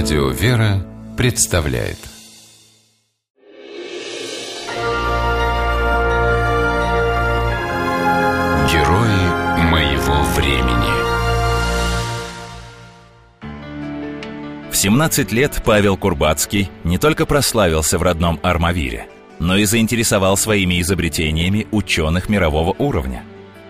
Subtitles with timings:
[0.00, 1.98] Радио «Вера» представляет.
[8.70, 9.22] Герои
[9.68, 10.92] моего времени.
[14.70, 19.08] В 17 лет Павел Курбацкий не только прославился в родном Армавире,
[19.40, 23.24] но и заинтересовал своими изобретениями ученых мирового уровня.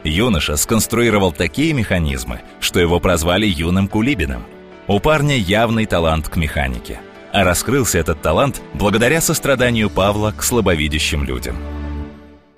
[0.05, 4.45] Юноша сконструировал такие механизмы, что его прозвали юным Кулибиным–
[4.89, 6.99] у парня явный талант к механике.
[7.31, 11.57] А раскрылся этот талант благодаря состраданию Павла к слабовидящим людям.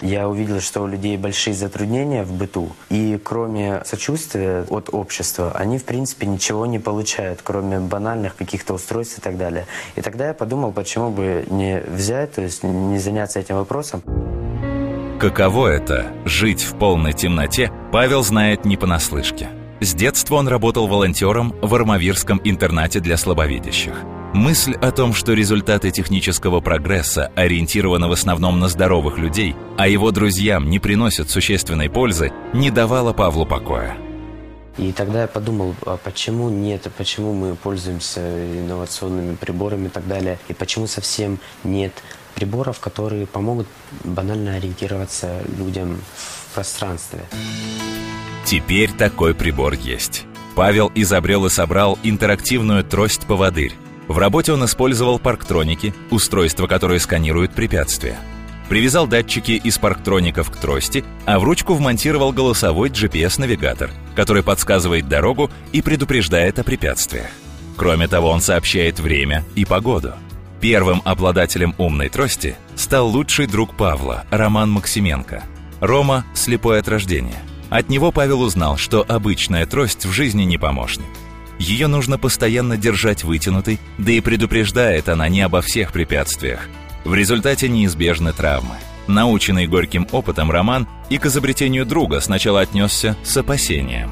[0.01, 5.77] Я увидел, что у людей большие затруднения в быту, и кроме сочувствия от общества, они,
[5.77, 9.67] в принципе, ничего не получают, кроме банальных каких-то устройств и так далее.
[9.97, 14.03] И тогда я подумал, почему бы не взять, то есть не заняться этим вопросом.
[15.21, 19.49] Каково это– жить в полной темноте, Павел знает не понаслышке–
[19.81, 23.95] с детства он работал волонтером в Армавирском интернате для слабовидящих.
[24.35, 30.13] Мысль о том, что результаты технического прогресса ориентированы в основном на здоровых людей, а его
[30.13, 33.97] друзьям не приносят существенной пользы, не давала Павлу покоя.
[34.77, 40.39] И тогда я подумал, а почему нет, почему мы пользуемся инновационными приборами и так далее,
[40.49, 41.93] и почему совсем нет
[42.35, 43.67] приборов, которые помогут
[44.05, 47.21] банально ориентироваться людям в пространстве.
[48.51, 50.27] Теперь такой прибор есть.
[50.57, 53.75] Павел изобрел и собрал интерактивную трость-поводырь.
[54.09, 58.19] В работе он использовал парктроники, устройство, которое сканирует препятствия.
[58.69, 65.49] Привязал датчики из парктроников к трости, а в ручку вмонтировал голосовой GPS-навигатор, который подсказывает дорогу
[65.71, 67.31] и предупреждает о препятствиях.
[67.77, 70.15] Кроме того, он сообщает время и погоду.
[70.61, 75.45] Первым обладателем умной трости стал лучший друг Павла, Роман Максименко.
[75.79, 77.45] Рома– слепой от рождения.
[77.71, 81.07] От него Павел узнал, что обычная трость в жизни не помощник.
[81.61, 86.69] Ее нужно постоянно держать вытянутой, да и предупреждает она не обо всех препятствиях.
[87.05, 88.75] В результате неизбежны травмы.
[89.07, 94.11] Наученный горьким опытом Роман и к изобретению друга сначала отнесся с опасением.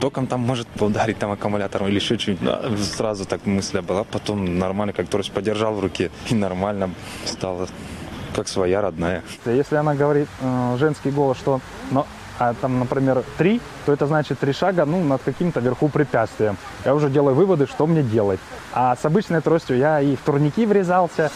[0.00, 2.48] Током там может ударить там аккумулятором или еще что-нибудь.
[2.84, 4.04] Сразу так мысля была.
[4.04, 6.90] Потом нормально, как трость подержал в руке, и нормально
[7.26, 7.68] стало
[8.34, 9.22] как своя родная.
[9.46, 11.60] Если она говорит, э, женский голос, что
[11.90, 12.06] но
[12.38, 16.56] а там, например, три, то это значит три шага ну, над каким-то верху препятствием.
[16.84, 18.40] Я уже делаю выводы, что мне делать.
[18.72, 21.30] А с обычной тростью я и в турники врезался.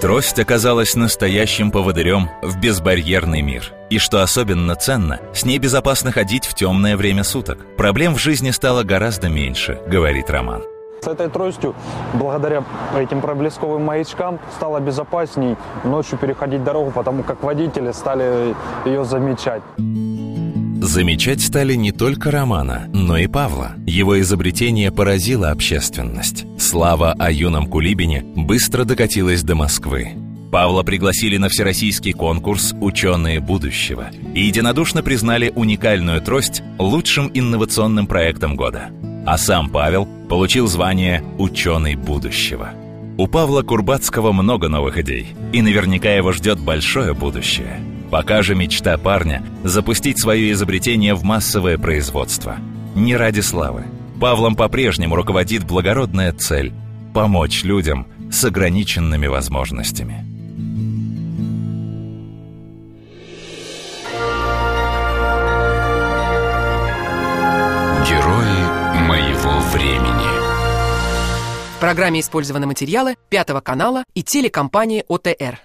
[0.00, 3.72] Трость оказалась настоящим поводырем в безбарьерный мир.
[3.90, 7.58] И что особенно ценно, с ней безопасно ходить в темное время суток.
[7.76, 10.62] Проблем в жизни стало гораздо меньше, говорит Роман.
[11.02, 11.74] С этой тростью,
[12.14, 12.64] благодаря
[12.96, 18.54] этим проблесковым маячкам, стало безопасней ночью переходить дорогу, потому как водители стали
[18.84, 19.62] ее замечать.
[20.80, 23.72] Замечать стали не только Романа, но и Павла.
[23.86, 26.46] Его изобретение поразило общественность.
[26.58, 30.12] Слава о юном Кулибине быстро докатилась до Москвы.
[30.50, 38.56] Павла пригласили на всероссийский конкурс «Ученые будущего» и единодушно признали уникальную трость лучшим инновационным проектом
[38.56, 38.88] года.
[39.26, 42.70] А сам Павел получил звание «Ученый будущего».
[43.18, 47.80] У Павла Курбацкого много новых идей, и наверняка его ждет большое будущее.
[48.10, 52.58] Пока же мечта парня– запустить свое изобретение в массовое производство.
[52.94, 53.84] Не ради славы.
[54.20, 56.72] Павлом по-прежнему руководит благородная цель–
[57.14, 60.27] помочь людям с ограниченными возможностями.
[69.70, 70.28] Времени.
[71.76, 75.60] В программе использованы материалы Пятого канала и телекомпании ОТР.